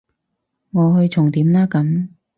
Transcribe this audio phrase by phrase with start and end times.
[0.71, 2.07] 我去重點啦咁